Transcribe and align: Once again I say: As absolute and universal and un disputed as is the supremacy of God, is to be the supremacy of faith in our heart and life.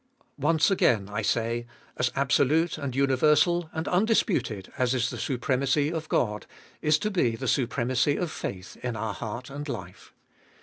Once 0.39 0.71
again 0.71 1.07
I 1.11 1.21
say: 1.21 1.67
As 1.95 2.09
absolute 2.15 2.75
and 2.79 2.95
universal 2.95 3.69
and 3.71 3.87
un 3.87 4.03
disputed 4.03 4.73
as 4.75 4.95
is 4.95 5.11
the 5.11 5.19
supremacy 5.19 5.93
of 5.93 6.09
God, 6.09 6.47
is 6.81 6.97
to 6.97 7.11
be 7.11 7.35
the 7.35 7.47
supremacy 7.47 8.17
of 8.17 8.31
faith 8.31 8.77
in 8.81 8.95
our 8.95 9.13
heart 9.13 9.51
and 9.51 9.69
life. 9.69 10.11